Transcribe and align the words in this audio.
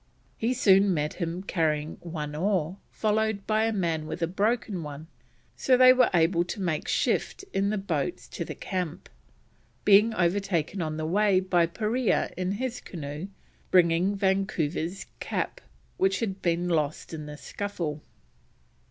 He 0.35 0.55
soon 0.55 0.95
met 0.95 1.13
him 1.21 1.43
carrying 1.43 1.97
one 1.99 2.33
oar, 2.35 2.77
followed 2.89 3.45
by 3.45 3.65
a 3.65 3.71
man 3.71 4.07
with 4.07 4.23
a 4.23 4.25
broken 4.27 4.81
one, 4.81 5.05
so 5.55 5.77
they 5.77 5.93
were 5.93 6.09
able 6.11 6.43
to 6.43 6.59
make 6.59 6.87
shift 6.87 7.45
in 7.53 7.69
the 7.69 7.77
boats 7.77 8.27
to 8.29 8.43
the 8.43 8.55
camp, 8.55 9.09
being 9.85 10.11
overtaken 10.15 10.81
on 10.81 10.97
the 10.97 11.05
way 11.05 11.39
by 11.39 11.67
Parea 11.67 12.33
in 12.35 12.53
his 12.53 12.81
canoe 12.81 13.27
bringing 13.69 14.15
Vancouver's 14.15 15.05
cap, 15.19 15.61
which 15.97 16.19
had 16.19 16.41
been 16.41 16.67
lost 16.67 17.13
in 17.13 17.27
the 17.27 17.37
scuffle. 17.37 18.01